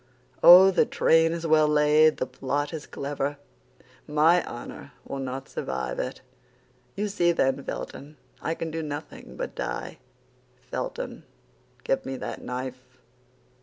Oh, 0.41 0.71
the 0.71 0.87
train 0.87 1.31
is 1.31 1.45
well 1.45 1.67
laid; 1.67 2.17
the 2.17 2.25
plot 2.25 2.73
is 2.73 2.87
clever. 2.87 3.37
My 4.07 4.43
honor 4.45 4.93
will 5.07 5.19
not 5.19 5.47
survive 5.47 5.99
it! 5.99 6.21
You 6.95 7.07
see, 7.07 7.31
then, 7.31 7.63
Felton, 7.63 8.17
I 8.41 8.55
can 8.55 8.71
do 8.71 8.81
nothing 8.81 9.35
but 9.37 9.53
die. 9.53 9.99
Felton, 10.59 11.23
give 11.83 12.03
me 12.03 12.17
that 12.17 12.41
knife!" 12.41 12.97